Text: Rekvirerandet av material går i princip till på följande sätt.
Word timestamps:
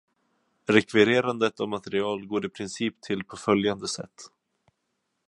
Rekvirerandet 0.75 1.61
av 1.65 1.69
material 1.75 2.25
går 2.33 2.45
i 2.49 2.49
princip 2.49 3.01
till 3.01 3.23
på 3.23 3.37
följande 3.37 3.87
sätt. 3.87 4.15